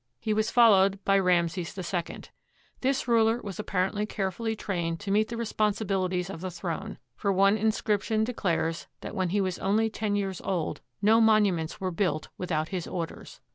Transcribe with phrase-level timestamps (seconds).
[0.19, 2.21] He was followed by Rameses II.
[2.79, 7.31] This ruler was appar ently carefully trained to meet the responsibiUties of the throne, for
[7.31, 12.29] one inscription declares that when he was only ten years old no monuments were built
[12.35, 13.41] without his orders.